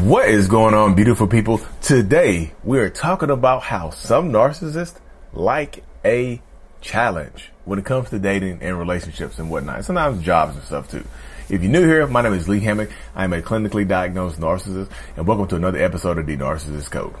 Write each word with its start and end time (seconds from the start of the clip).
What 0.00 0.30
is 0.30 0.48
going 0.48 0.72
on, 0.72 0.94
beautiful 0.94 1.26
people? 1.26 1.60
Today, 1.82 2.52
we 2.64 2.78
are 2.78 2.88
talking 2.88 3.28
about 3.28 3.62
how 3.62 3.90
some 3.90 4.32
narcissists 4.32 4.98
like 5.34 5.84
a 6.06 6.40
challenge 6.80 7.50
when 7.66 7.78
it 7.78 7.84
comes 7.84 8.08
to 8.08 8.18
dating 8.18 8.62
and 8.62 8.78
relationships 8.78 9.38
and 9.38 9.50
whatnot. 9.50 9.84
Sometimes 9.84 10.22
jobs 10.22 10.56
and 10.56 10.64
stuff 10.64 10.90
too. 10.90 11.04
If 11.50 11.62
you're 11.62 11.70
new 11.70 11.84
here, 11.86 12.06
my 12.06 12.22
name 12.22 12.32
is 12.32 12.48
Lee 12.48 12.60
Hammock. 12.60 12.90
I 13.14 13.24
am 13.24 13.34
a 13.34 13.42
clinically 13.42 13.86
diagnosed 13.86 14.40
narcissist, 14.40 14.88
and 15.18 15.26
welcome 15.26 15.48
to 15.48 15.56
another 15.56 15.82
episode 15.82 16.16
of 16.16 16.24
The 16.24 16.36
Narcissist 16.38 16.90
Code. 16.90 17.14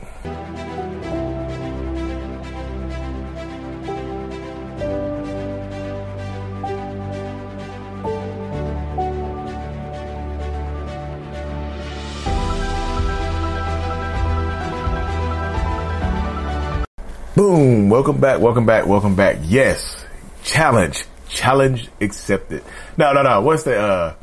Welcome 17.90 18.20
back, 18.20 18.38
welcome 18.38 18.66
back, 18.66 18.86
welcome 18.86 19.16
back. 19.16 19.38
Yes, 19.42 20.06
challenge, 20.44 21.06
challenge 21.28 21.88
accepted. 22.00 22.62
No, 22.96 23.12
no, 23.12 23.22
no. 23.22 23.40
What's 23.40 23.64
the 23.64 23.80
uh 23.80 24.14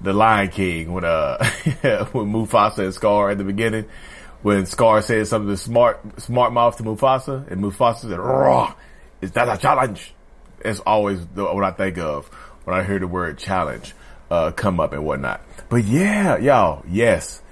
the 0.00 0.14
Lion 0.14 0.48
King 0.48 0.94
when 0.94 1.04
uh 1.04 1.36
when 2.12 2.32
Mufasa 2.32 2.78
and 2.78 2.94
Scar 2.94 3.28
at 3.28 3.36
the 3.36 3.44
beginning 3.44 3.84
when 4.40 4.64
Scar 4.64 5.02
said 5.02 5.26
something 5.26 5.54
smart 5.56 6.22
smart 6.22 6.54
mouth 6.54 6.78
to 6.78 6.84
Mufasa 6.84 7.46
and 7.50 7.62
Mufasa 7.62 8.08
said, 8.08 8.18
"Raw, 8.18 8.74
is 9.20 9.32
that 9.32 9.46
a 9.46 9.60
challenge?" 9.60 10.14
It's 10.64 10.80
always 10.80 11.26
the, 11.34 11.44
what 11.44 11.64
I 11.64 11.72
think 11.72 11.98
of 11.98 12.28
when 12.64 12.74
I 12.74 12.82
hear 12.82 12.98
the 12.98 13.06
word 13.06 13.36
challenge 13.36 13.92
uh 14.30 14.52
come 14.52 14.80
up 14.80 14.94
and 14.94 15.04
whatnot. 15.04 15.42
But 15.68 15.84
yeah, 15.84 16.38
y'all, 16.38 16.82
yes, 16.88 17.42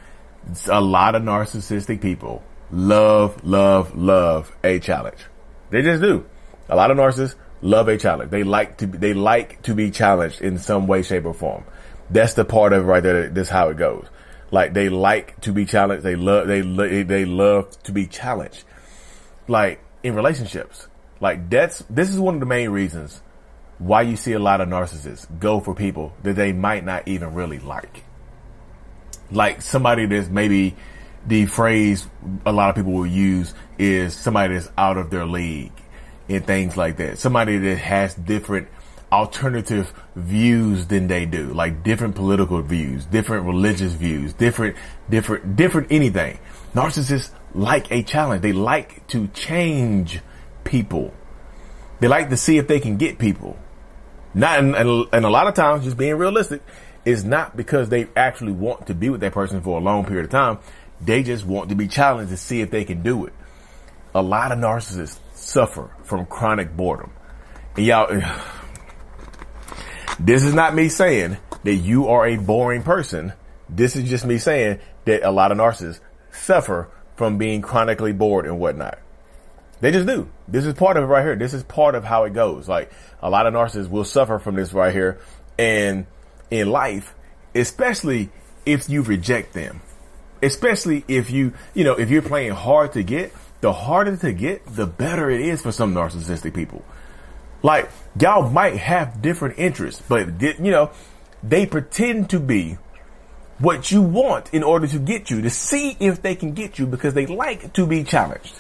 a 0.71 0.81
lot 0.81 1.15
of 1.15 1.23
narcissistic 1.23 2.01
people 2.01 2.43
love, 2.71 3.45
love, 3.45 3.95
love 3.95 4.57
a 4.65 4.79
challenge. 4.79 5.19
They 5.71 5.83
just 5.83 6.03
do. 6.03 6.27
A 6.69 6.77
lot 6.77 6.91
of 6.91 6.97
narcissists 6.97 7.35
love 7.63 7.89
a 7.89 7.97
challenge. 7.97 8.31
They 8.31 8.43
like 8.43 8.79
to, 8.79 8.87
be, 8.87 8.99
they 8.99 9.15
like 9.15 9.63
to 9.63 9.75
be 9.75 9.91
challenged 9.91 10.41
in 10.41 10.59
some 10.59 10.87
way, 10.87 11.03
shape 11.03 11.25
or 11.25 11.35
form. 11.35 11.65
That's 12.11 12.35
the 12.35 12.45
part 12.45 12.73
of 12.73 12.85
it 12.85 12.87
right 12.87 13.03
there. 13.03 13.29
That's 13.29 13.49
how 13.49 13.69
it 13.69 13.77
goes. 13.77 14.07
Like 14.51 14.73
they 14.73 14.89
like 14.89 15.41
to 15.43 15.53
be 15.53 15.65
challenged. 15.65 16.05
They 16.05 16.17
love, 16.17 16.49
they, 16.49 16.61
they 17.03 17.25
love 17.25 17.81
to 17.85 17.93
be 17.93 18.07
challenged. 18.07 18.65
Like 19.47 19.81
in 20.03 20.15
relationships. 20.15 20.89
Like 21.21 21.51
that's, 21.51 21.85
this 21.91 22.11
is 22.11 22.19
one 22.19 22.35
of 22.35 22.41
the 22.41 22.47
main 22.47 22.71
reasons 22.71 23.21
why 23.79 24.03
you 24.03 24.17
see 24.17 24.33
a 24.33 24.39
lot 24.39 24.61
of 24.61 24.69
narcissists 24.69 25.27
go 25.39 25.61
for 25.61 25.75
people 25.75 26.13
that 26.23 26.35
they 26.35 26.53
might 26.53 26.85
not 26.85 27.09
even 27.09 27.35
really 27.35 27.59
like. 27.59 28.05
Like 29.31 29.63
somebody 29.63 30.07
that's 30.07 30.29
maybe 30.29 30.77
the 31.27 31.47
phrase 31.47 32.07
a 32.47 32.53
lot 32.53 32.71
of 32.71 32.77
people 32.77 32.93
will 32.93 33.07
use 33.07 33.55
is 33.79 34.15
somebody 34.15 34.55
that's 34.55 34.71
out 34.77 34.97
of 34.97 35.11
their 35.11 35.27
league 35.27 35.73
and 36.29 36.47
things 36.47 36.77
like 36.77 36.97
that. 36.99 37.19
Somebody 37.19 37.59
that 37.59 37.77
has 37.77 38.15
different 38.15 38.69
alternative 39.13 39.93
views 40.15 40.87
than 40.87 41.09
they 41.09 41.27
do, 41.27 41.53
like 41.53 41.83
different 41.83 42.15
political 42.15 42.63
views, 42.63 43.05
different 43.07 43.47
religious 43.47 43.93
views, 43.93 44.33
different, 44.35 44.77
different, 45.09 45.57
different 45.57 45.89
anything. 45.91 46.39
Narcissists 46.75 47.31
like 47.55 47.91
a 47.91 48.03
challenge. 48.03 48.43
They 48.43 48.53
like 48.53 49.07
to 49.09 49.27
change 49.29 50.21
people. 50.65 51.13
They 51.99 52.09
like 52.09 52.31
to 52.31 52.37
see 52.37 52.59
if 52.59 52.69
they 52.69 52.81
can 52.81 52.97
get 52.97 53.19
people. 53.19 53.59
Not, 54.33 54.61
and, 54.61 54.75
and 54.77 55.25
a 55.25 55.29
lot 55.29 55.49
of 55.49 55.55
times, 55.55 55.85
just 55.85 55.97
being 55.97 56.17
realistic, 56.17 56.63
is 57.05 57.25
not 57.25 57.57
because 57.57 57.89
they 57.89 58.07
actually 58.15 58.53
want 58.53 58.87
to 58.87 58.95
be 58.95 59.11
with 59.11 59.21
that 59.23 59.33
person 59.33 59.61
for 59.61 59.79
a 59.79 59.83
long 59.83 60.05
period 60.05 60.27
of 60.27 60.31
time. 60.31 60.59
They 61.01 61.23
just 61.23 61.47
want 61.47 61.71
to 61.71 61.75
be 61.75 61.89
challenged 61.89 62.31
to 62.31 62.37
see 62.37 62.61
if 62.61 62.71
they 62.71 62.85
can 62.85 63.03
do 63.03 63.27
it. 63.27 63.33
A 64.15 64.23
lot 64.23 64.53
of 64.53 64.59
narcissists 64.59 65.19
suffer 65.35 65.91
from 66.05 66.27
chronic 66.27 66.77
boredom. 66.77 67.13
And 67.77 67.87
y'all, 67.87 68.09
this 70.21 70.45
is 70.45 70.55
not 70.55 70.75
me 70.75 70.89
saying 70.89 71.39
that 71.65 71.75
you 71.75 72.09
are 72.09 72.27
a 72.27 72.37
boring 72.37 72.83
person. 72.83 73.33
This 73.69 73.97
is 73.97 74.09
just 74.09 74.25
me 74.25 74.39
saying 74.39 74.81
that 75.05 75.27
a 75.27 75.31
lot 75.31 75.53
of 75.53 75.59
narcissists 75.59 76.01
suffer 76.33 76.89
from 77.17 77.39
being 77.39 77.63
chronically 77.63 78.13
bored 78.13 78.47
and 78.47 78.59
whatnot. 78.59 78.99
They 79.81 79.93
just 79.93 80.07
do. 80.07 80.29
This 80.47 80.67
is 80.67 80.75
part 80.75 80.97
of 80.97 81.05
it 81.05 81.07
right 81.07 81.23
here. 81.23 81.37
This 81.37 81.55
is 81.55 81.63
part 81.63 81.95
of 81.95 82.05
how 82.05 82.25
it 82.25 82.35
goes. 82.35 82.69
Like 82.69 82.93
a 83.23 83.31
lot 83.31 83.47
of 83.47 83.55
narcissists 83.55 83.89
will 83.89 84.05
suffer 84.05 84.39
from 84.39 84.57
this 84.57 84.73
right 84.73 84.93
here. 84.93 85.21
And 85.59 86.07
in 86.51 86.71
life, 86.71 87.15
especially 87.55 88.31
if 88.67 88.91
you 88.91 89.03
reject 89.03 89.55
them 89.55 89.81
especially 90.43 91.05
if 91.09 91.31
you, 91.31 91.53
you 91.75 91.85
know, 91.85 91.95
if 91.95 92.11
you're 92.11 92.23
playing 92.23 92.53
hard 92.53 92.93
to 92.93 93.03
get, 93.03 93.33
the 93.61 93.73
harder 93.73 94.17
to 94.17 94.33
get, 94.33 94.65
the 94.67 94.87
better 94.87 95.31
it 95.31 95.41
is 95.41 95.63
for 95.63 95.73
some 95.73 95.95
narcissistic 95.95 96.55
people. 96.55 96.85
Like, 97.63 97.91
y'all 98.19 98.49
might 98.49 98.77
have 98.77 99.21
different 99.21 99.59
interests, 99.59 100.03
but, 100.09 100.41
you 100.41 100.71
know, 100.71 100.91
they 101.43 101.67
pretend 101.67 102.31
to 102.31 102.41
be 102.41 102.79
what 103.59 103.91
you 103.91 104.01
want 104.01 104.55
in 104.55 104.63
order 104.63 104.87
to 104.87 104.99
get 104.99 105.31
you, 105.31 105.43
to 105.43 105.51
see 105.51 105.97
if 106.01 106.23
they 106.23 106.35
can 106.35 106.53
get 106.53 106.79
you 106.79 106.87
because 106.87 107.13
they 107.13 107.27
like 107.27 107.75
to 107.75 107.87
be 107.87 108.05
challenged. 108.05 108.55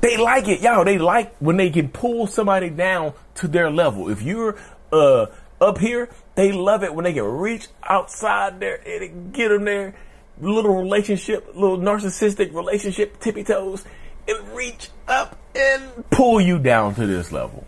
They 0.00 0.16
like 0.16 0.48
it, 0.48 0.60
y'all. 0.62 0.86
They 0.86 0.96
like 0.96 1.36
when 1.36 1.58
they 1.58 1.68
can 1.68 1.90
pull 1.90 2.26
somebody 2.26 2.70
down 2.70 3.12
to 3.36 3.48
their 3.48 3.70
level. 3.70 4.08
If 4.08 4.22
you're, 4.22 4.56
uh, 4.90 5.26
up 5.60 5.76
here, 5.76 6.08
they 6.36 6.52
love 6.52 6.82
it 6.82 6.94
when 6.94 7.04
they 7.04 7.12
can 7.12 7.24
reach 7.24 7.68
outside 7.82 8.60
there 8.60 8.80
and 8.86 9.34
get 9.34 9.48
them 9.48 9.66
there 9.66 9.94
little 10.40 10.74
relationship, 10.74 11.54
little 11.54 11.78
narcissistic 11.78 12.54
relationship 12.54 13.20
tippy 13.20 13.44
toes 13.44 13.84
and 14.28 14.48
reach 14.50 14.88
up 15.08 15.38
and 15.54 16.08
pull 16.10 16.40
you 16.40 16.58
down 16.58 16.94
to 16.94 17.06
this 17.06 17.32
level. 17.32 17.66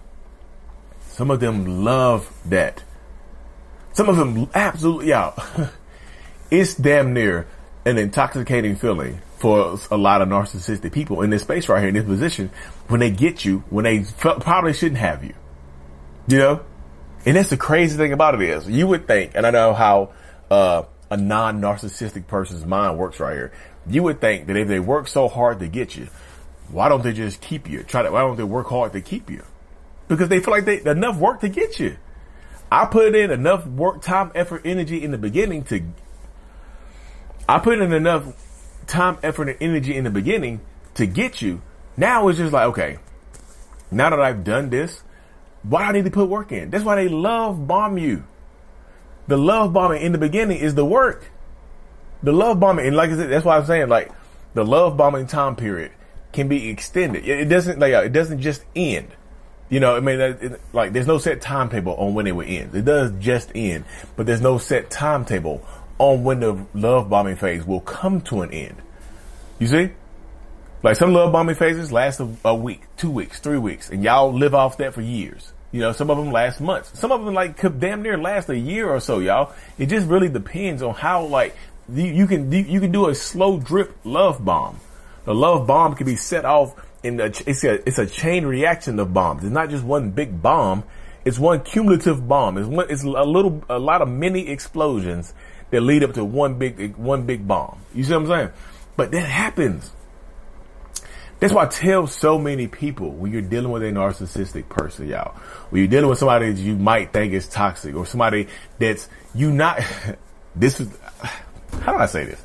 Some 1.09 1.31
of 1.31 1.41
them 1.41 1.85
love 1.85 2.33
that. 2.47 2.83
Some 3.93 4.09
of 4.09 4.17
them 4.17 4.49
absolutely, 4.55 5.09
yeah. 5.09 5.33
it's 6.51 6.75
damn 6.75 7.13
near 7.13 7.47
an 7.85 7.99
intoxicating 7.99 8.77
feeling 8.77 9.21
for 9.37 9.79
a 9.91 9.97
lot 9.97 10.23
of 10.23 10.29
narcissistic 10.29 10.93
people 10.93 11.23
in 11.23 11.31
this 11.31 11.43
space 11.43 11.69
right 11.69 11.81
here, 11.81 11.89
in 11.89 11.95
this 11.95 12.05
position, 12.05 12.51
when 12.89 13.01
they 13.01 13.11
get 13.11 13.45
you, 13.45 13.65
when 13.71 13.85
they 13.85 14.05
probably 14.19 14.73
shouldn't 14.73 15.01
have 15.01 15.25
you. 15.25 15.35
You 16.29 16.39
know? 16.39 16.61
And 17.27 17.37
that's 17.37 17.51
the 17.51 17.57
crazy 17.57 17.97
thing 17.97 18.13
about 18.13 18.41
it 18.41 18.43
is, 18.43 18.69
you 18.69 18.87
would 18.87 19.07
think, 19.07 19.33
and 19.35 19.47
I 19.47 19.51
know 19.51 19.75
how, 19.75 20.13
uh, 20.51 20.85
a 21.13 21.17
non-narcissistic 21.19 22.27
person's 22.27 22.65
mind 22.65 22.97
works 22.97 23.21
right 23.21 23.35
here. 23.35 23.53
You 23.87 24.03
would 24.05 24.23
think 24.23 24.47
that 24.47 24.57
if 24.57 24.67
they 24.67 24.81
work 24.81 25.09
so 25.09 25.29
hard 25.29 25.59
to 25.59 25.69
get 25.69 25.95
you, 25.95 26.09
why 26.71 26.89
don't 26.89 27.03
they 27.03 27.13
just 27.13 27.43
keep 27.43 27.69
you? 27.69 27.83
Try 27.83 28.01
to, 28.03 28.11
why 28.11 28.23
don't 28.23 28.39
they 28.39 28.45
work 28.45 28.69
hard 28.69 28.95
to 28.95 29.03
keep 29.03 29.29
you? 29.29 29.45
Because 30.09 30.31
they 30.31 30.41
feel 30.41 30.53
like 30.53 30.65
they 30.65 30.81
enough 30.91 31.19
work 31.19 31.41
to 31.41 31.51
get 31.51 31.79
you. 31.79 31.99
I 32.71 32.87
put 32.87 33.15
in 33.15 33.31
enough 33.31 33.67
work, 33.67 34.01
time, 34.01 34.33
effort, 34.35 34.63
energy 34.65 35.05
in 35.05 35.11
the 35.11 35.19
beginning 35.19 35.65
to, 35.65 35.83
I 37.47 37.59
put 37.59 37.79
in 37.79 37.93
enough 37.93 38.25
time, 38.87 39.19
effort, 39.23 39.51
and 39.51 39.59
energy 39.61 39.95
in 39.95 40.05
the 40.05 40.11
beginning 40.11 40.63
to 40.95 41.05
get 41.05 41.43
you. 41.43 41.61
Now 41.95 42.29
it's 42.29 42.39
just 42.39 42.55
like, 42.55 42.69
okay, 42.69 42.99
now 43.91 44.09
that 44.09 44.21
I've 44.21 44.45
done 44.45 44.71
this, 44.71 45.03
why 45.63 45.83
do 45.83 45.85
I 45.91 45.93
need 45.93 46.07
to 46.07 46.11
put 46.11 46.31
work 46.31 46.53
in? 46.53 46.71
That's 46.71 46.85
why 46.85 46.97
they 46.97 47.09
love 47.09 47.67
bomb 47.67 47.99
you 47.99 48.25
the 49.33 49.39
love 49.39 49.73
bombing 49.73 50.03
in 50.03 50.13
the 50.13 50.19
beginning 50.19 50.59
is 50.59 50.75
the 50.75 50.85
work. 50.85 51.25
The 52.23 52.33
love 52.33 52.61
bombing, 52.61 52.87
and 52.87 52.95
like 52.95 53.09
I 53.09 53.17
said, 53.17 53.31
that's 53.31 53.47
why 53.47 53.57
I'm 53.57 53.65
saying 53.65 53.89
like 53.89 54.13
the 54.53 54.63
love 54.63 54.99
bombing 54.99 55.27
time 55.27 55.57
period 55.57 55.91
can 56.35 56.49
be 56.49 56.69
extended. 56.69 57.27
It 57.27 57.47
doesn't 57.47 57.79
like 57.79 57.95
it 57.95 58.13
doesn't 58.13 58.43
just 58.43 58.63
end. 58.77 59.09
You 59.71 59.81
know, 59.81 59.97
I 59.97 60.01
mean, 60.01 60.21
it, 60.21 60.61
like 60.75 60.93
there's 60.93 61.07
no 61.07 61.17
set 61.17 61.41
timetable 61.41 61.95
on 61.95 62.13
when 62.13 62.27
it 62.27 62.33
will 62.33 62.47
end. 62.47 62.75
It 62.75 62.85
does 62.85 63.11
just 63.21 63.51
end, 63.55 63.87
but 64.17 64.27
there's 64.27 64.43
no 64.43 64.59
set 64.59 64.91
timetable 64.91 65.67
on 65.97 66.25
when 66.25 66.41
the 66.41 66.67
love 66.75 67.09
bombing 67.09 67.37
phase 67.37 67.65
will 67.65 67.81
come 67.81 68.21
to 68.23 68.43
an 68.43 68.51
end. 68.51 68.77
You 69.59 69.67
see? 69.67 69.93
Like 70.83 70.97
some 70.97 71.15
love 71.15 71.33
bombing 71.33 71.55
phases 71.55 71.91
last 71.91 72.21
a, 72.21 72.29
a 72.45 72.55
week, 72.55 72.83
two 72.99 73.11
weeks, 73.11 73.41
three 73.41 73.57
weeks, 73.57 73.89
and 73.89 74.05
y'all 74.05 74.31
live 74.31 74.55
off 74.55 74.77
that 74.77 74.93
for 74.93 75.01
years. 75.01 75.55
You 75.73 75.81
know, 75.81 75.93
some 75.93 76.11
of 76.11 76.19
them 76.19 76.31
last 76.31 76.61
months. 76.61 76.99
Some 76.99 77.11
of 77.11 77.25
them 77.25 77.35
like 77.35 77.57
could 77.57 77.81
damn 77.81 78.03
near 78.03 78.19
last 78.19 78.51
a 78.51 78.59
year 78.59 78.89
or 78.89 79.01
so, 79.01 79.19
y'all. 79.19 79.53
It 79.79 79.87
just 79.87 80.07
really 80.07 80.29
depends 80.29 80.83
on 80.83 80.95
how 80.95 81.25
like 81.25 81.57
you, 81.93 82.05
you 82.05 82.27
can 82.27 82.53
you 82.53 82.79
can 82.79 82.93
do 82.93 83.09
a 83.09 83.15
slow 83.15 83.59
drip 83.59 83.97
love 84.05 84.45
bomb. 84.45 84.79
The 85.25 85.35
love 85.35 85.67
bomb 85.67 85.95
can 85.95 86.07
be 86.07 86.17
set 86.17 86.45
off 86.45 86.75
in 87.03 87.17
the 87.17 87.43
it's 87.47 87.65
a 87.65 87.87
it's 87.89 87.99
a 87.99 88.07
chain 88.07 88.45
reaction 88.45 88.99
of 88.99 89.15
bombs. 89.15 89.45
It's 89.45 89.53
not 89.53 89.71
just 89.71 89.83
one 89.83 90.11
big 90.11 90.43
bomb. 90.43 90.85
It's 91.25 91.39
one 91.39 91.63
cumulative 91.63 92.29
bomb. 92.29 92.59
It's 92.59 92.69
one 92.69 92.87
it's 92.91 93.03
a 93.03 93.09
little 93.09 93.65
a 93.71 93.79
lot 93.79 94.03
of 94.03 94.09
mini 94.09 94.49
explosions 94.49 95.33
that 95.71 95.81
lead 95.81 96.05
up 96.05 96.13
to 96.15 96.25
one 96.25 96.59
big 96.59 96.97
one 96.97 97.25
big 97.25 97.49
bomb. 97.49 97.81
You 97.95 98.05
see 98.05 98.13
what 98.13 98.23
I'm 98.23 98.27
saying? 98.29 98.51
But 98.97 99.11
that 99.13 99.27
happens. 99.27 99.91
That's 101.43 101.53
why 101.53 101.65
I 101.65 101.67
tell 101.67 102.07
so 102.07 102.39
many 102.39 102.69
people 102.69 103.11
when 103.11 103.33
you're 103.33 103.43
dealing 103.43 103.73
with 103.73 103.83
a 103.83 103.87
narcissistic 103.87 104.69
person, 104.69 105.09
y'all, 105.09 105.35
when 105.71 105.83
you're 105.83 105.91
dealing 105.91 106.09
with 106.09 106.21
somebody 106.21 106.53
that 106.53 106.63
you 106.63 106.77
might 106.77 107.13
think 107.13 107.33
is 107.33 107.49
toxic 107.49 107.97
or 107.97 108.07
somebody 108.07 108.47
that's 108.79 109.09
you 109.35 109.51
not, 109.51 109.81
this 110.55 110.79
is, 110.79 110.97
how 111.81 111.95
do 111.95 111.99
I 111.99 112.07
say 112.07 112.27
this? 112.27 112.41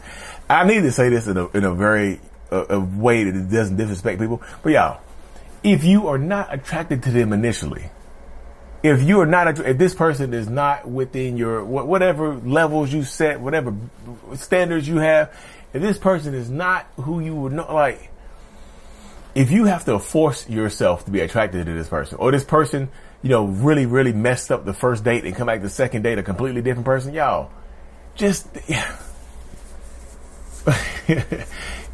I 0.49 0.63
need 0.63 0.81
to 0.81 0.91
say 0.91 1.09
this 1.09 1.27
in 1.27 1.37
a 1.37 1.47
in 1.49 1.63
a 1.63 1.75
very 1.75 2.19
uh, 2.51 2.65
a 2.69 2.79
way 2.79 3.23
that 3.25 3.35
it 3.35 3.51
doesn't 3.51 3.77
disrespect 3.77 4.19
people. 4.19 4.41
But 4.63 4.71
y'all, 4.71 4.99
if 5.61 5.83
you 5.83 6.07
are 6.07 6.17
not 6.17 6.51
attracted 6.51 7.03
to 7.03 7.11
them 7.11 7.33
initially, 7.33 7.91
if 8.81 9.03
you 9.03 9.19
are 9.19 9.27
not, 9.27 9.59
if 9.59 9.77
this 9.77 9.93
person 9.93 10.33
is 10.33 10.49
not 10.49 10.89
within 10.89 11.37
your 11.37 11.63
whatever 11.63 12.33
levels 12.33 12.91
you 12.91 13.03
set, 13.03 13.41
whatever 13.41 13.75
standards 14.33 14.87
you 14.87 14.97
have, 14.97 15.39
if 15.71 15.83
this 15.83 15.99
person 15.99 16.33
is 16.33 16.49
not 16.49 16.87
who 16.95 17.19
you 17.19 17.35
would 17.35 17.53
know, 17.53 17.71
like, 17.71 18.09
if 19.37 19.51
you 19.51 19.65
have 19.65 19.85
to 19.85 19.99
force 19.99 20.49
yourself 20.49 21.05
to 21.05 21.11
be 21.11 21.19
attracted 21.19 21.67
to 21.67 21.73
this 21.73 21.87
person, 21.87 22.17
or 22.17 22.31
this 22.31 22.43
person, 22.43 22.89
you 23.21 23.29
know, 23.29 23.45
really, 23.45 23.85
really 23.85 24.11
messed 24.11 24.51
up 24.51 24.65
the 24.65 24.73
first 24.73 25.03
date 25.03 25.25
and 25.25 25.35
come 25.35 25.45
back 25.45 25.61
the 25.61 25.69
second 25.69 26.01
date 26.01 26.17
a 26.17 26.23
completely 26.23 26.63
different 26.63 26.85
person, 26.85 27.13
y'all, 27.13 27.51
just. 28.15 28.47
Yeah. 28.67 28.97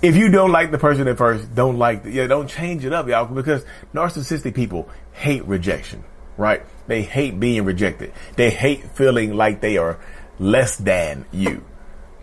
if 0.01 0.15
you 0.15 0.29
don't 0.29 0.53
like 0.53 0.71
the 0.71 0.77
person 0.77 1.05
at 1.09 1.17
first, 1.17 1.53
don't 1.53 1.77
like, 1.77 2.03
the, 2.03 2.11
yeah, 2.11 2.27
don't 2.27 2.47
change 2.47 2.85
it 2.85 2.93
up, 2.93 3.09
y'all, 3.09 3.25
because 3.25 3.65
narcissistic 3.93 4.55
people 4.55 4.87
hate 5.11 5.45
rejection, 5.45 6.01
right? 6.37 6.63
They 6.87 7.01
hate 7.01 7.41
being 7.41 7.65
rejected. 7.65 8.13
They 8.37 8.51
hate 8.51 8.91
feeling 8.95 9.35
like 9.35 9.59
they 9.59 9.75
are 9.75 9.99
less 10.39 10.77
than 10.77 11.25
you. 11.33 11.65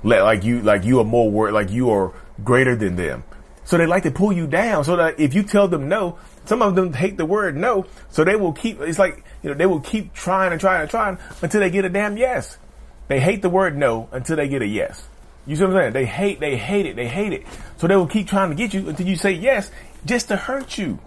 Like 0.02 0.44
you, 0.44 0.62
like 0.62 0.84
you 0.84 0.98
are 1.00 1.04
more 1.04 1.30
worth, 1.30 1.52
like 1.52 1.68
you 1.68 1.90
are 1.90 2.14
greater 2.42 2.74
than 2.74 2.96
them. 2.96 3.22
So 3.70 3.78
they 3.78 3.86
like 3.86 4.02
to 4.02 4.10
pull 4.10 4.32
you 4.32 4.48
down 4.48 4.82
so 4.82 4.96
that 4.96 5.20
if 5.20 5.32
you 5.32 5.44
tell 5.44 5.68
them 5.68 5.88
no, 5.88 6.18
some 6.44 6.60
of 6.60 6.74
them 6.74 6.92
hate 6.92 7.16
the 7.16 7.24
word 7.24 7.56
no. 7.56 7.86
So 8.08 8.24
they 8.24 8.34
will 8.34 8.52
keep, 8.52 8.80
it's 8.80 8.98
like, 8.98 9.22
you 9.44 9.50
know, 9.50 9.54
they 9.54 9.66
will 9.66 9.78
keep 9.78 10.12
trying 10.12 10.50
and 10.50 10.60
trying 10.60 10.80
and 10.80 10.90
trying 10.90 11.18
until 11.40 11.60
they 11.60 11.70
get 11.70 11.84
a 11.84 11.88
damn 11.88 12.16
yes. 12.16 12.58
They 13.06 13.20
hate 13.20 13.42
the 13.42 13.48
word 13.48 13.76
no 13.76 14.08
until 14.10 14.34
they 14.34 14.48
get 14.48 14.60
a 14.60 14.66
yes. 14.66 15.06
You 15.46 15.54
see 15.54 15.62
what 15.62 15.76
I'm 15.76 15.82
saying? 15.82 15.92
They 15.92 16.04
hate, 16.04 16.40
they 16.40 16.56
hate 16.56 16.84
it, 16.84 16.96
they 16.96 17.06
hate 17.06 17.32
it. 17.32 17.46
So 17.76 17.86
they 17.86 17.94
will 17.94 18.08
keep 18.08 18.26
trying 18.26 18.50
to 18.50 18.56
get 18.56 18.74
you 18.74 18.88
until 18.88 19.06
you 19.06 19.14
say 19.14 19.30
yes 19.30 19.70
just 20.04 20.26
to 20.28 20.36
hurt 20.36 20.76
you. 20.76 20.98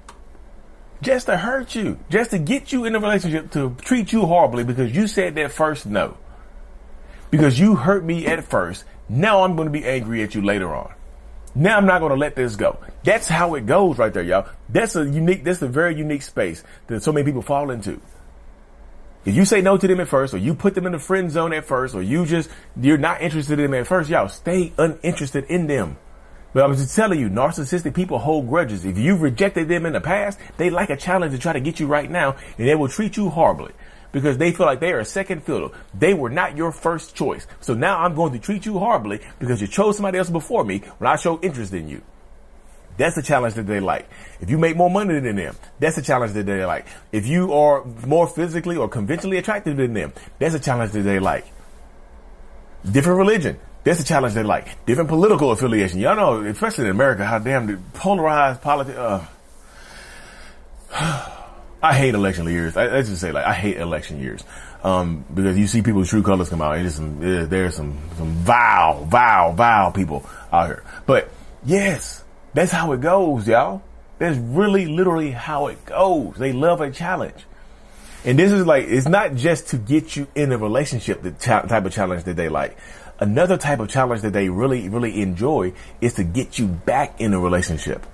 Just 1.01 1.25
to 1.25 1.35
hurt 1.35 1.75
you. 1.75 1.99
Just 2.09 2.31
to 2.31 2.39
get 2.39 2.71
you 2.71 2.85
in 2.85 2.95
a 2.95 2.99
relationship 3.01 3.51
to 3.51 3.75
treat 3.81 4.13
you 4.13 4.25
horribly 4.25 4.63
because 4.63 4.95
you 4.95 5.07
said 5.07 5.35
that 5.35 5.51
first 5.51 5.85
no 5.85 6.15
because 7.29 7.59
you 7.59 7.75
hurt 7.75 8.05
me 8.05 8.25
at 8.25 8.41
first. 8.45 8.85
Now 9.09 9.43
I'm 9.43 9.57
going 9.57 9.67
to 9.67 9.71
be 9.73 9.83
angry 9.83 10.23
at 10.23 10.33
you 10.33 10.41
later 10.41 10.73
on. 10.73 10.93
Now 11.55 11.77
I'm 11.77 11.85
not 11.85 11.99
going 11.99 12.11
to 12.11 12.17
let 12.17 12.35
this 12.35 12.55
go. 12.55 12.79
That's 13.03 13.27
how 13.27 13.55
it 13.55 13.65
goes 13.65 13.97
right 13.97 14.11
there, 14.11 14.23
y'all. 14.23 14.47
That's 14.69 14.95
a 14.95 15.05
unique, 15.05 15.43
that's 15.43 15.61
a 15.61 15.67
very 15.67 15.95
unique 15.95 16.23
space 16.23 16.63
that 16.87 17.03
so 17.03 17.11
many 17.11 17.25
people 17.25 17.41
fall 17.41 17.69
into. 17.69 18.01
If 19.25 19.35
you 19.35 19.45
say 19.45 19.61
no 19.61 19.77
to 19.77 19.87
them 19.87 19.99
at 19.99 20.07
first, 20.07 20.33
or 20.33 20.37
you 20.37 20.53
put 20.53 20.75
them 20.75 20.85
in 20.85 20.91
the 20.91 20.99
friend 20.99 21.31
zone 21.31 21.53
at 21.53 21.65
first, 21.65 21.95
or 21.95 22.01
you 22.01 22.25
just, 22.25 22.49
you're 22.75 22.97
not 22.97 23.21
interested 23.21 23.59
in 23.59 23.71
them 23.71 23.79
at 23.79 23.87
first, 23.87 24.09
y'all 24.09 24.27
stay 24.27 24.73
uninterested 24.77 25.45
in 25.45 25.67
them. 25.67 25.97
But 26.53 26.63
I 26.63 26.67
was 26.67 26.79
just 26.79 26.95
telling 26.95 27.19
you, 27.19 27.29
narcissistic 27.29 27.93
people 27.93 28.19
hold 28.19 28.49
grudges. 28.49 28.83
If 28.83 28.97
you've 28.97 29.21
rejected 29.21 29.69
them 29.69 29.85
in 29.85 29.93
the 29.93 30.01
past, 30.01 30.39
they 30.57 30.69
like 30.69 30.89
a 30.89 30.97
challenge 30.97 31.33
to 31.33 31.39
try 31.39 31.53
to 31.53 31.59
get 31.59 31.79
you 31.79 31.87
right 31.87 32.09
now, 32.09 32.35
and 32.57 32.67
they 32.67 32.75
will 32.75 32.89
treat 32.89 33.15
you 33.15 33.29
horribly 33.29 33.73
because 34.13 34.37
they 34.37 34.53
feel 34.53 34.65
like 34.65 34.79
they 34.79 34.93
are 34.93 34.99
a 34.99 35.05
second 35.05 35.43
fiddle. 35.43 35.73
They 35.93 36.13
were 36.13 36.29
not 36.29 36.55
your 36.55 36.71
first 36.71 37.15
choice. 37.15 37.45
So 37.59 37.73
now 37.73 37.99
I'm 37.99 38.15
going 38.15 38.31
to 38.31 38.39
treat 38.39 38.65
you 38.65 38.79
horribly 38.79 39.19
because 39.39 39.59
you 39.59 39.67
chose 39.67 39.97
somebody 39.97 40.19
else 40.19 40.29
before 40.29 40.63
me 40.63 40.79
when 40.99 41.11
I 41.11 41.17
showed 41.17 41.43
interest 41.43 41.73
in 41.73 41.89
you. 41.89 42.01
That's 42.95 43.17
a 43.17 43.23
challenge 43.23 43.55
that 43.55 43.65
they 43.65 43.79
like. 43.79 44.07
If 44.39 44.51
you 44.51 44.59
make 44.59 44.77
more 44.77 44.89
money 44.89 45.19
than 45.19 45.35
them, 45.35 45.55
that's 45.79 45.97
a 45.97 46.01
challenge 46.01 46.33
that 46.33 46.45
they 46.45 46.63
like. 46.63 46.85
If 47.11 47.25
you 47.25 47.51
are 47.53 47.83
more 48.05 48.27
physically 48.27 48.77
or 48.77 48.87
conventionally 48.87 49.37
attractive 49.37 49.77
than 49.77 49.93
them, 49.93 50.13
that's 50.37 50.53
a 50.53 50.59
challenge 50.59 50.91
that 50.91 51.01
they 51.01 51.19
like. 51.19 51.45
Different 52.89 53.17
religion, 53.17 53.59
that's 53.83 53.99
a 53.99 54.05
challenge 54.05 54.35
they 54.35 54.43
like. 54.43 54.85
Different 54.85 55.09
political 55.09 55.51
affiliation. 55.51 55.99
Y'all 55.99 56.15
know, 56.15 56.43
especially 56.47 56.85
in 56.85 56.91
America, 56.91 57.25
how 57.25 57.39
damn 57.39 57.83
polarized 57.93 58.61
politics. 58.61 58.97
Uh, 58.97 59.25
I 61.83 61.93
hate 61.93 62.15
election 62.15 62.47
years. 62.47 62.77
I, 62.77 62.87
let's 62.87 63.09
just 63.09 63.19
say 63.19 63.33
like 63.33 63.45
I 63.45 63.53
hate 63.53 63.77
election 63.77 64.21
years. 64.21 64.41
Um, 64.83 65.25
because 65.33 65.57
you 65.57 65.67
see 65.67 65.81
people's 65.81 66.09
true 66.09 66.23
colors 66.23 66.49
come 66.49 66.61
out. 66.61 66.75
There's 66.75 66.95
some, 66.95 67.19
there's 67.19 67.75
some, 67.75 67.97
some 68.17 68.31
vile, 68.31 69.03
vile, 69.05 69.53
vile 69.53 69.91
people 69.91 70.25
out 70.51 70.67
here. 70.67 70.83
But 71.05 71.29
yes, 71.65 72.23
that's 72.53 72.71
how 72.71 72.93
it 72.93 73.01
goes, 73.01 73.47
y'all. 73.47 73.81
That's 74.17 74.37
really 74.37 74.85
literally 74.85 75.31
how 75.31 75.67
it 75.67 75.85
goes. 75.85 76.35
They 76.37 76.53
love 76.53 76.79
a 76.81 76.89
challenge. 76.89 77.45
And 78.25 78.39
this 78.39 78.53
is 78.53 78.65
like, 78.65 78.85
it's 78.85 79.07
not 79.07 79.35
just 79.35 79.67
to 79.69 79.77
get 79.77 80.15
you 80.15 80.27
in 80.35 80.53
a 80.53 80.57
relationship, 80.57 81.21
the 81.21 81.31
type 81.31 81.85
of 81.85 81.91
challenge 81.91 82.23
that 82.23 82.37
they 82.37 82.47
like. 82.47 82.77
Another 83.19 83.57
type 83.57 83.79
of 83.79 83.89
challenge 83.89 84.21
that 84.21 84.31
they 84.31 84.47
really, 84.47 84.87
really 84.87 85.21
enjoy 85.21 85.73
is 85.99 86.13
to 86.13 86.23
get 86.23 86.57
you 86.57 86.67
back 86.67 87.19
in 87.19 87.33
a 87.33 87.39
relationship. 87.39 88.05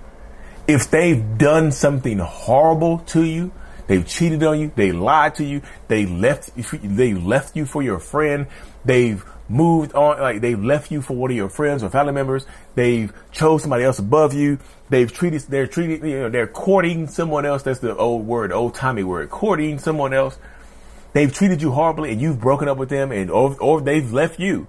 If 0.66 0.90
they've 0.90 1.38
done 1.38 1.70
something 1.72 2.18
horrible 2.18 2.98
to 2.98 3.24
you, 3.24 3.52
They've 3.90 4.06
cheated 4.06 4.44
on 4.44 4.60
you. 4.60 4.70
They 4.76 4.92
lied 4.92 5.34
to 5.34 5.44
you. 5.44 5.62
They 5.88 6.06
left, 6.06 6.52
they 6.54 7.12
left 7.12 7.56
you 7.56 7.66
for 7.66 7.82
your 7.82 7.98
friend. 7.98 8.46
They've 8.84 9.24
moved 9.48 9.94
on, 9.94 10.20
like 10.20 10.40
they've 10.40 10.62
left 10.62 10.92
you 10.92 11.02
for 11.02 11.14
one 11.14 11.32
of 11.32 11.36
your 11.36 11.48
friends 11.48 11.82
or 11.82 11.90
family 11.90 12.12
members. 12.12 12.46
They've 12.76 13.12
chose 13.32 13.62
somebody 13.62 13.82
else 13.82 13.98
above 13.98 14.32
you. 14.32 14.60
They've 14.90 15.12
treated, 15.12 15.40
they're 15.48 15.66
treating, 15.66 16.06
you 16.08 16.20
know, 16.20 16.28
they're 16.28 16.46
courting 16.46 17.08
someone 17.08 17.44
else. 17.44 17.64
That's 17.64 17.80
the 17.80 17.96
old 17.96 18.28
word, 18.28 18.52
old 18.52 18.76
timey 18.76 19.02
word, 19.02 19.28
courting 19.28 19.80
someone 19.80 20.14
else. 20.14 20.38
They've 21.12 21.34
treated 21.34 21.60
you 21.60 21.72
horribly 21.72 22.12
and 22.12 22.20
you've 22.20 22.40
broken 22.40 22.68
up 22.68 22.76
with 22.78 22.90
them 22.90 23.10
and, 23.10 23.28
or, 23.28 23.56
or 23.60 23.80
they've 23.80 24.12
left 24.12 24.38
you. 24.38 24.68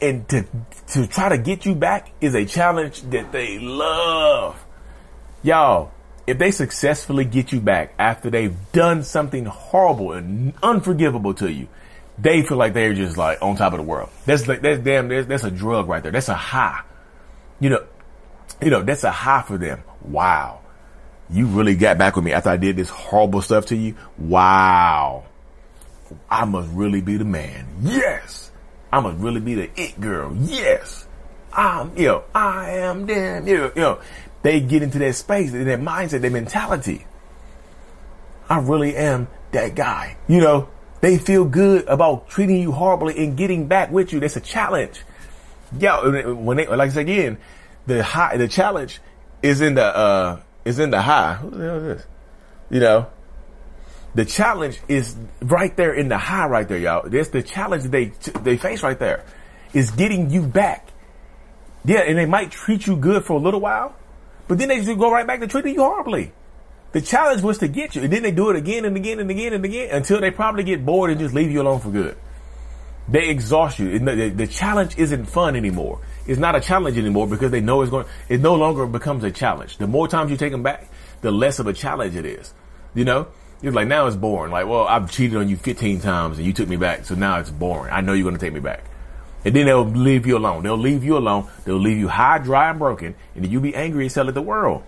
And 0.00 0.28
to, 0.30 0.44
to 0.88 1.06
try 1.06 1.28
to 1.28 1.38
get 1.38 1.66
you 1.66 1.76
back 1.76 2.10
is 2.20 2.34
a 2.34 2.44
challenge 2.44 3.02
that 3.02 3.30
they 3.30 3.60
love. 3.60 4.60
Y'all, 5.44 5.92
if 6.26 6.38
they 6.38 6.50
successfully 6.50 7.24
get 7.24 7.52
you 7.52 7.60
back 7.60 7.94
after 7.98 8.30
they've 8.30 8.56
done 8.72 9.02
something 9.02 9.44
horrible 9.44 10.12
and 10.12 10.54
unforgivable 10.62 11.34
to 11.34 11.52
you, 11.52 11.68
they 12.18 12.42
feel 12.42 12.56
like 12.56 12.72
they're 12.74 12.94
just 12.94 13.16
like 13.16 13.42
on 13.42 13.56
top 13.56 13.72
of 13.72 13.78
the 13.78 13.84
world. 13.84 14.10
That's 14.24 14.46
like, 14.48 14.62
that's 14.62 14.80
damn, 14.80 15.08
that's, 15.08 15.26
that's 15.26 15.44
a 15.44 15.50
drug 15.50 15.88
right 15.88 16.02
there. 16.02 16.12
That's 16.12 16.28
a 16.28 16.34
high. 16.34 16.82
You 17.60 17.70
know, 17.70 17.84
you 18.62 18.70
know, 18.70 18.82
that's 18.82 19.04
a 19.04 19.10
high 19.10 19.42
for 19.42 19.58
them. 19.58 19.82
Wow. 20.02 20.60
You 21.30 21.46
really 21.46 21.74
got 21.74 21.98
back 21.98 22.16
with 22.16 22.24
me 22.24 22.32
after 22.32 22.50
I 22.50 22.56
did 22.56 22.76
this 22.76 22.88
horrible 22.88 23.42
stuff 23.42 23.66
to 23.66 23.76
you. 23.76 23.96
Wow. 24.18 25.24
I 26.30 26.44
must 26.44 26.70
really 26.70 27.00
be 27.00 27.16
the 27.16 27.24
man. 27.24 27.66
Yes. 27.82 28.50
I 28.92 29.00
must 29.00 29.18
really 29.18 29.40
be 29.40 29.54
the 29.54 29.70
it 29.76 30.00
girl. 30.00 30.34
Yes. 30.36 31.06
I'm, 31.52 31.96
you 31.96 32.06
know, 32.06 32.24
I 32.34 32.70
am 32.78 33.06
damn, 33.06 33.46
you 33.46 33.56
know, 33.56 33.72
you 33.74 33.80
know, 33.80 34.00
they 34.44 34.60
get 34.60 34.82
into 34.82 34.98
that 34.98 35.14
space, 35.14 35.50
their 35.50 35.78
mindset, 35.78 36.20
their 36.20 36.30
mentality. 36.30 37.06
I 38.48 38.58
really 38.58 38.94
am 38.94 39.26
that 39.52 39.74
guy. 39.74 40.18
You 40.28 40.40
know, 40.42 40.68
they 41.00 41.16
feel 41.16 41.46
good 41.46 41.86
about 41.88 42.28
treating 42.28 42.60
you 42.60 42.70
horribly 42.70 43.18
and 43.24 43.38
getting 43.38 43.68
back 43.68 43.90
with 43.90 44.12
you. 44.12 44.20
That's 44.20 44.36
a 44.36 44.42
challenge. 44.42 45.02
Yeah, 45.78 46.32
when 46.32 46.58
they, 46.58 46.66
like 46.66 46.90
I 46.90 46.92
said 46.92 47.00
again, 47.00 47.38
the 47.86 48.04
high, 48.04 48.36
the 48.36 48.46
challenge 48.46 49.00
is 49.42 49.62
in 49.62 49.76
the, 49.76 49.84
uh, 49.84 50.40
is 50.66 50.78
in 50.78 50.90
the 50.90 51.00
high. 51.00 51.34
Who 51.34 51.48
the 51.48 51.64
hell 51.64 51.76
is 51.78 51.96
this? 51.96 52.06
You 52.68 52.80
know, 52.80 53.06
the 54.14 54.26
challenge 54.26 54.78
is 54.88 55.16
right 55.40 55.74
there 55.74 55.94
in 55.94 56.08
the 56.08 56.18
high 56.18 56.48
right 56.48 56.68
there, 56.68 56.78
y'all. 56.78 57.08
That's 57.08 57.30
the 57.30 57.42
challenge 57.42 57.84
they, 57.84 58.12
they 58.42 58.58
face 58.58 58.82
right 58.82 58.98
there 58.98 59.24
is 59.72 59.90
getting 59.90 60.28
you 60.28 60.42
back. 60.42 60.90
Yeah, 61.86 62.00
and 62.00 62.18
they 62.18 62.26
might 62.26 62.50
treat 62.50 62.86
you 62.86 62.96
good 62.96 63.24
for 63.24 63.32
a 63.34 63.40
little 63.40 63.60
while, 63.60 63.96
but 64.48 64.58
then 64.58 64.68
they 64.68 64.82
just 64.82 64.98
go 64.98 65.10
right 65.10 65.26
back 65.26 65.40
to 65.40 65.46
treating 65.46 65.74
you 65.74 65.80
horribly. 65.80 66.32
The 66.92 67.00
challenge 67.00 67.42
was 67.42 67.58
to 67.58 67.68
get 67.68 67.96
you, 67.96 68.02
and 68.02 68.12
then 68.12 68.22
they 68.22 68.30
do 68.30 68.50
it 68.50 68.56
again 68.56 68.84
and 68.84 68.96
again 68.96 69.18
and 69.18 69.30
again 69.30 69.52
and 69.52 69.64
again 69.64 69.90
until 69.90 70.20
they 70.20 70.30
probably 70.30 70.62
get 70.62 70.84
bored 70.86 71.10
and 71.10 71.18
just 71.18 71.34
leave 71.34 71.50
you 71.50 71.60
alone 71.60 71.80
for 71.80 71.90
good. 71.90 72.16
They 73.08 73.28
exhaust 73.28 73.78
you. 73.78 73.98
The, 73.98 74.30
the 74.30 74.46
challenge 74.46 74.96
isn't 74.96 75.26
fun 75.26 75.56
anymore. 75.56 76.00
It's 76.26 76.38
not 76.38 76.54
a 76.54 76.60
challenge 76.60 76.96
anymore 76.96 77.26
because 77.26 77.50
they 77.50 77.60
know 77.60 77.82
it's 77.82 77.90
going. 77.90 78.06
It 78.28 78.40
no 78.40 78.54
longer 78.54 78.86
becomes 78.86 79.24
a 79.24 79.30
challenge. 79.30 79.76
The 79.76 79.86
more 79.86 80.08
times 80.08 80.30
you 80.30 80.36
take 80.36 80.52
them 80.52 80.62
back, 80.62 80.88
the 81.20 81.30
less 81.30 81.58
of 81.58 81.66
a 81.66 81.72
challenge 81.72 82.16
it 82.16 82.24
is. 82.24 82.54
You 82.94 83.04
know, 83.04 83.28
it's 83.62 83.74
like 83.74 83.88
now 83.88 84.06
it's 84.06 84.16
boring. 84.16 84.52
Like, 84.52 84.66
well, 84.66 84.86
I've 84.86 85.10
cheated 85.10 85.36
on 85.36 85.48
you 85.48 85.56
15 85.56 86.00
times 86.00 86.38
and 86.38 86.46
you 86.46 86.52
took 86.52 86.68
me 86.68 86.76
back, 86.76 87.04
so 87.04 87.14
now 87.14 87.40
it's 87.40 87.50
boring. 87.50 87.92
I 87.92 88.00
know 88.00 88.12
you're 88.12 88.24
going 88.24 88.36
to 88.36 88.40
take 88.40 88.54
me 88.54 88.60
back. 88.60 88.84
And 89.44 89.54
then 89.54 89.66
they'll 89.66 89.84
leave 89.84 90.26
you 90.26 90.38
alone. 90.38 90.62
They'll 90.62 90.76
leave 90.76 91.04
you 91.04 91.18
alone. 91.18 91.48
They'll 91.64 91.76
leave 91.76 91.98
you 91.98 92.08
high, 92.08 92.38
dry, 92.38 92.70
and 92.70 92.78
broken. 92.78 93.14
And 93.34 93.44
then 93.44 93.50
you'll 93.50 93.62
be 93.62 93.74
angry 93.74 94.04
and 94.04 94.12
sell 94.12 94.28
it 94.28 94.32
the 94.32 94.42
world. 94.42 94.82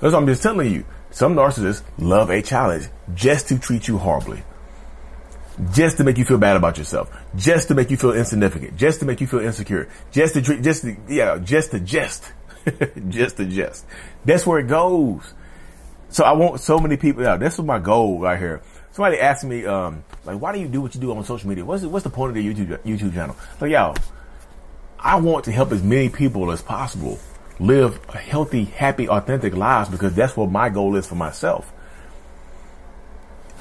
That's 0.00 0.12
what 0.14 0.20
I'm 0.20 0.26
just 0.26 0.42
telling 0.42 0.72
you. 0.72 0.84
Some 1.10 1.34
narcissists 1.34 1.82
love 1.98 2.30
a 2.30 2.40
challenge 2.40 2.88
just 3.14 3.48
to 3.48 3.58
treat 3.58 3.88
you 3.88 3.98
horribly. 3.98 4.42
Just 5.72 5.96
to 5.98 6.04
make 6.04 6.16
you 6.16 6.24
feel 6.24 6.38
bad 6.38 6.56
about 6.56 6.78
yourself. 6.78 7.10
Just 7.36 7.68
to 7.68 7.74
make 7.74 7.90
you 7.90 7.96
feel 7.96 8.12
insignificant. 8.12 8.76
Just 8.76 9.00
to 9.00 9.06
make 9.06 9.20
you 9.20 9.26
feel 9.26 9.40
insecure. 9.40 9.88
Just 10.12 10.34
to 10.34 10.42
treat, 10.42 10.62
just 10.62 10.82
to, 10.82 10.96
yeah, 11.08 11.38
just 11.38 11.72
to 11.72 11.80
jest. 11.80 12.32
just 13.08 13.36
to 13.38 13.44
jest. 13.44 13.84
That's 14.24 14.46
where 14.46 14.60
it 14.60 14.68
goes. 14.68 15.34
So 16.10 16.24
I 16.24 16.32
want 16.32 16.60
so 16.60 16.78
many 16.78 16.96
people, 16.96 17.24
yeah, 17.24 17.36
this 17.36 17.58
is 17.58 17.64
my 17.64 17.78
goal 17.78 18.20
right 18.20 18.38
here 18.38 18.62
somebody 18.92 19.18
asked 19.18 19.44
me, 19.44 19.64
um, 19.66 20.04
like, 20.24 20.40
why 20.40 20.52
do 20.52 20.60
you 20.60 20.68
do 20.68 20.80
what 20.80 20.94
you 20.94 21.00
do 21.00 21.12
on 21.12 21.24
social 21.24 21.48
media? 21.48 21.64
What's 21.64 21.82
the, 21.82 21.88
what's 21.88 22.04
the 22.04 22.10
point 22.10 22.30
of 22.30 22.34
the 22.34 22.54
YouTube 22.54 22.78
YouTube 22.84 23.14
channel? 23.14 23.36
y'all, 23.66 23.96
I 24.98 25.16
want 25.16 25.46
to 25.46 25.52
help 25.52 25.72
as 25.72 25.82
many 25.82 26.08
people 26.08 26.50
as 26.50 26.62
possible 26.62 27.18
live 27.58 28.02
healthy, 28.06 28.64
happy, 28.64 29.08
authentic 29.08 29.54
lives 29.54 29.90
because 29.90 30.14
that's 30.14 30.36
what 30.36 30.50
my 30.50 30.68
goal 30.68 30.96
is 30.96 31.06
for 31.06 31.14
myself. 31.14 31.70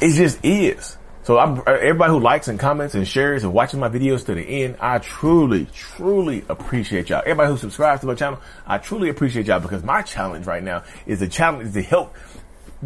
It 0.02 0.14
just 0.14 0.40
is. 0.44 0.98
So 1.24 1.38
I'm, 1.38 1.62
everybody 1.68 2.12
who 2.12 2.20
likes 2.20 2.48
and 2.48 2.58
comments 2.60 2.96
and 2.96 3.08
shares 3.08 3.44
and 3.44 3.54
watches 3.54 3.78
my 3.78 3.90
videos 3.90 4.26
to 4.26 4.34
the 4.34 4.42
end, 4.42 4.78
I 4.80 5.00
truly, 5.00 5.68
truly 5.74 6.44
appreciate 6.50 7.10
y'all. 7.10 7.20
Everybody 7.20 7.52
who 7.52 7.58
subscribes 7.58 8.02
to 8.02 8.08
my 8.08 8.16
channel, 8.16 8.42
I 8.66 8.78
truly 8.78 9.10
appreciate 9.10 9.46
y'all 9.46 9.60
because 9.60 9.84
my 9.84 10.02
challenge 10.02 10.48
right 10.48 10.64
now 10.64 10.84
is 11.06 11.22
a 11.22 11.28
challenge 11.28 11.74
to 11.74 11.82
help 11.82 12.16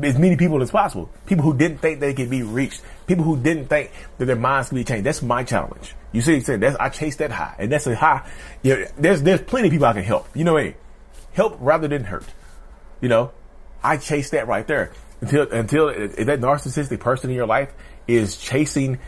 as 0.02 0.18
many 0.18 0.36
people 0.36 0.62
as 0.62 0.72
possible. 0.72 1.10
People 1.26 1.44
who 1.44 1.56
didn't 1.56 1.78
think 1.78 2.00
they 2.00 2.14
could 2.14 2.30
be 2.30 2.44
reached. 2.44 2.82
People 3.06 3.24
who 3.24 3.38
didn't 3.38 3.68
think 3.68 3.92
that 4.18 4.26
their 4.26 4.36
minds 4.36 4.70
could 4.70 4.76
be 4.76 4.84
changed. 4.84 5.06
That's 5.06 5.22
my 5.22 5.44
challenge. 5.44 5.96
You 6.12 6.22
see, 6.22 6.40
that's 6.40 6.76
I 6.78 6.90
chase 6.90 7.18
that 7.18 7.32
high, 7.32 7.56
and 7.60 7.72
that's 7.72 7.88
a 7.88 7.96
high. 7.96 8.30
You 8.62 8.76
know, 8.76 8.86
there's 8.98 9.22
there's 9.22 9.42
plenty 9.42 9.68
of 9.68 9.72
people 9.72 9.88
I 9.88 9.94
can 9.94 10.04
help. 10.04 10.28
You 10.36 10.44
know 10.44 10.56
mean? 10.56 10.76
Help 11.34 11.58
rather 11.60 11.88
than 11.88 12.04
hurt. 12.04 12.26
You 13.02 13.10
know, 13.10 13.32
I 13.84 13.98
chase 13.98 14.30
that 14.32 14.48
right 14.48 14.66
there 14.66 14.92
until 15.22 15.52
until 15.52 15.90
if 15.90 16.26
that 16.26 16.40
narcissistic 16.40 17.00
person 17.00 17.30
in 17.30 17.36
your 17.36 17.48
life 17.48 17.72
is 18.08 18.38
chasing, 18.38 19.00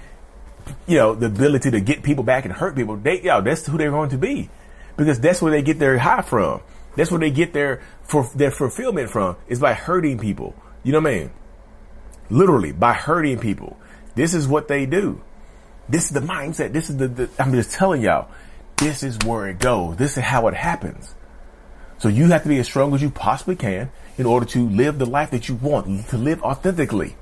you 0.87 0.97
know, 0.97 1.15
the 1.15 1.27
ability 1.27 1.71
to 1.71 1.81
get 1.81 2.03
people 2.03 2.23
back 2.23 2.45
and 2.45 2.53
hurt 2.53 2.75
people. 2.75 2.97
They, 2.97 3.21
yeah, 3.21 3.41
that's 3.41 3.65
who 3.65 3.77
they're 3.77 3.91
going 3.91 4.09
to 4.09 4.17
be, 4.17 4.49
because 4.97 5.19
that's 5.19 5.41
where 5.41 5.51
they 5.51 5.61
get 5.61 5.79
their 5.79 5.97
high 5.97 6.21
from. 6.21 6.61
That's 6.95 7.11
where 7.11 7.19
they 7.19 7.31
get 7.31 7.53
their 7.53 7.81
for 8.03 8.29
their 8.35 8.51
fulfillment 8.51 9.09
from 9.09 9.35
is 9.47 9.59
by 9.59 9.73
hurting 9.73 10.19
people. 10.19 10.55
You 10.85 10.91
know 10.91 10.99
what 10.99 11.11
I 11.11 11.17
mean? 11.17 11.31
Literally 12.29 12.71
by 12.71 12.93
hurting 12.93 13.39
people. 13.39 13.75
This 14.13 14.35
is 14.35 14.47
what 14.47 14.67
they 14.67 14.85
do. 14.85 15.21
This 15.89 16.05
is 16.05 16.11
the 16.11 16.19
mindset. 16.19 16.73
This 16.73 16.91
is 16.91 16.97
the, 16.97 17.07
the 17.07 17.29
I'm 17.39 17.51
just 17.51 17.71
telling 17.71 18.03
y'all. 18.03 18.29
This 18.77 19.01
is 19.01 19.17
where 19.25 19.47
it 19.47 19.57
goes. 19.57 19.97
This 19.97 20.15
is 20.15 20.23
how 20.23 20.47
it 20.47 20.53
happens. 20.53 21.15
So 21.97 22.07
you 22.07 22.27
have 22.27 22.43
to 22.43 22.49
be 22.49 22.59
as 22.59 22.67
strong 22.67 22.93
as 22.93 23.01
you 23.01 23.09
possibly 23.09 23.55
can 23.55 23.91
in 24.17 24.27
order 24.27 24.45
to 24.47 24.69
live 24.69 24.99
the 24.99 25.07
life 25.07 25.31
that 25.31 25.49
you 25.49 25.55
want, 25.55 26.07
to 26.09 26.17
live 26.17 26.43
authentically. 26.43 27.15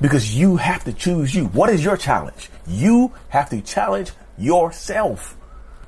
Because 0.00 0.36
you 0.36 0.56
have 0.56 0.84
to 0.84 0.92
choose 0.92 1.34
you. 1.34 1.46
What 1.46 1.70
is 1.70 1.82
your 1.82 1.96
challenge? 1.96 2.50
You 2.68 3.12
have 3.30 3.50
to 3.50 3.60
challenge 3.60 4.12
yourself 4.36 5.36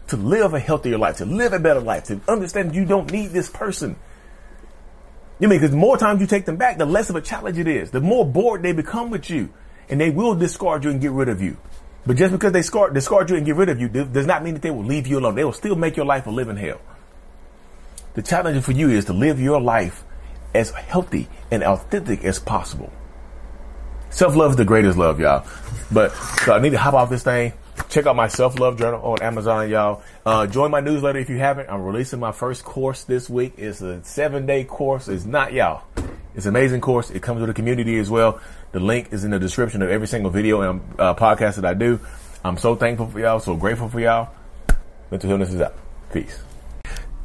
to 0.09 0.17
live 0.17 0.53
a 0.53 0.59
healthier 0.59 0.99
life, 0.99 1.19
to 1.19 1.27
live 1.27 1.53
a 1.53 1.61
better 1.61 1.81
life, 1.81 2.05
to 2.05 2.21
understand 2.27 2.75
you 2.75 2.85
don't 2.85 3.13
need 3.13 3.29
this 3.29 3.49
person. 3.49 3.95
You 5.41 5.49
mean, 5.49 5.59
because 5.59 5.71
the 5.71 5.77
more 5.79 5.97
times 5.97 6.21
you 6.21 6.27
take 6.27 6.45
them 6.45 6.57
back, 6.57 6.77
the 6.77 6.85
less 6.85 7.09
of 7.09 7.17
a 7.17 7.21
challenge 7.21 7.59
it 7.59 7.67
is. 7.67 7.91
The 7.91 8.01
more 8.01 8.27
bored 8.27 8.63
they 8.63 8.73
become 8.73 9.11
with 9.11 9.31
you, 9.31 9.49
and 9.89 10.01
they 10.01 10.11
will 10.11 10.35
discard 10.35 10.85
you 10.85 10.91
and 10.91 11.01
get 11.01 11.11
rid 11.13 11.29
of 11.29 11.41
you. 11.41 11.57
But 12.07 12.17
just 12.17 12.33
because 12.33 12.53
they 12.53 12.61
discard, 12.61 12.95
discard 12.95 13.31
you 13.31 13.37
and 13.37 13.45
get 13.45 13.57
rid 13.57 13.69
of 13.69 13.81
you 13.81 13.89
does 13.89 14.27
not 14.27 14.45
mean 14.45 14.55
that 14.55 14.63
they 14.63 14.71
will 14.71 14.85
leave 14.85 15.07
you 15.07 15.19
alone. 15.19 15.35
They 15.35 15.45
will 15.45 15.53
still 15.53 15.77
make 15.77 15.97
your 15.97 16.07
life 16.07 16.27
a 16.27 16.31
living 16.31 16.57
hell. 16.57 16.81
The 18.15 18.23
challenge 18.23 18.63
for 18.65 18.73
you 18.73 18.91
is 18.91 19.07
to 19.07 19.13
live 19.13 19.41
your 19.41 19.61
life 19.61 20.05
as 20.55 20.71
healthy 20.71 21.29
and 21.51 21.63
authentic 21.63 22.25
as 22.25 22.39
possible. 22.39 22.93
Self 24.11 24.35
love 24.35 24.53
is 24.53 24.57
the 24.57 24.65
greatest 24.65 24.99
love, 24.99 25.21
y'all. 25.21 25.47
But 25.91 26.13
so 26.45 26.53
I 26.53 26.61
need 26.61 26.71
to 26.71 26.79
hop 26.79 26.95
off 26.95 27.11
this 27.11 27.23
thing. 27.23 27.53
Check 27.91 28.07
out 28.07 28.15
my 28.15 28.29
self 28.29 28.61
love 28.61 28.79
journal 28.79 29.03
on 29.03 29.21
Amazon, 29.21 29.69
y'all. 29.69 30.03
Uh, 30.25 30.47
join 30.47 30.71
my 30.71 30.79
newsletter 30.79 31.19
if 31.19 31.29
you 31.29 31.39
haven't. 31.39 31.69
I'm 31.69 31.83
releasing 31.83 32.21
my 32.21 32.31
first 32.31 32.65
course 32.65 33.03
this 33.03 33.29
week. 33.29 33.55
It's 33.57 33.81
a 33.81 34.03
seven 34.05 34.47
day 34.47 34.63
course. 34.63 35.09
It's 35.09 35.25
not 35.25 35.53
y'all. 35.53 35.83
It's 36.37 36.47
an 36.47 36.51
amazing 36.51 36.83
course. 36.83 37.11
It 37.11 37.21
comes 37.21 37.41
with 37.41 37.51
a 37.51 37.55
community 37.55 37.99
as 37.99 38.09
well. 38.09 38.41
The 38.71 38.79
link 38.79 39.13
is 39.13 39.25
in 39.25 39.33
the 39.33 39.41
description 39.41 39.83
of 39.83 39.91
every 39.91 40.07
single 40.07 40.31
video 40.31 40.61
and 40.61 40.81
uh, 41.01 41.15
podcast 41.17 41.57
that 41.57 41.65
I 41.65 41.75
do. 41.75 41.99
I'm 42.45 42.59
so 42.59 42.77
thankful 42.77 43.09
for 43.09 43.19
y'all. 43.19 43.41
So 43.41 43.57
grateful 43.57 43.89
for 43.89 43.99
y'all. 43.99 44.29
Mental 45.11 45.29
healness 45.29 45.53
is 45.53 45.61
out. 45.61 45.75
Peace. 46.13 46.50